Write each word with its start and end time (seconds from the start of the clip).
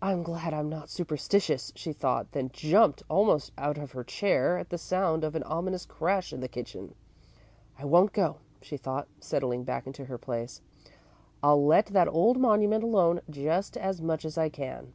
"I'm 0.00 0.22
glad 0.22 0.54
I'm 0.54 0.68
not 0.68 0.88
superstitious," 0.88 1.72
she 1.74 1.92
thought, 1.92 2.30
then 2.30 2.50
jumped 2.52 3.02
almost 3.08 3.50
out 3.58 3.76
of 3.76 3.90
her 3.90 4.04
chair 4.04 4.56
at 4.56 4.70
the 4.70 4.78
sound 4.78 5.24
of 5.24 5.34
an 5.34 5.42
ominous 5.42 5.84
crash 5.84 6.32
in 6.32 6.38
the 6.38 6.46
kitchen. 6.46 6.94
"I 7.76 7.84
won't 7.84 8.12
go," 8.12 8.36
she 8.62 8.76
thought, 8.76 9.08
settling 9.18 9.64
back 9.64 9.84
into 9.88 10.04
her 10.04 10.16
place. 10.16 10.60
"I'll 11.42 11.66
let 11.66 11.86
that 11.86 12.06
old 12.06 12.38
monument 12.38 12.84
alone 12.84 13.20
just 13.28 13.76
as 13.76 14.00
much 14.00 14.24
as 14.24 14.38
I 14.38 14.48
can." 14.48 14.92